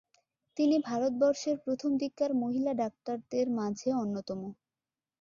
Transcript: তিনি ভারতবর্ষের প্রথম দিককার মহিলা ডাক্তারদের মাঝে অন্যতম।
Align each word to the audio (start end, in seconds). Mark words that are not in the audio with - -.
তিনি 0.57 0.75
ভারতবর্ষের 0.87 1.55
প্রথম 1.65 1.91
দিককার 2.01 2.31
মহিলা 2.43 2.71
ডাক্তারদের 2.81 3.45
মাঝে 3.59 3.89
অন্যতম। 3.95 4.39